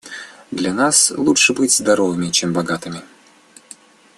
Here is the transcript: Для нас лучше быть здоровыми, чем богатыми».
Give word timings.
Для 0.49 0.73
нас 0.73 1.11
лучше 1.15 1.53
быть 1.53 1.71
здоровыми, 1.71 2.31
чем 2.31 2.53
богатыми». 2.53 3.03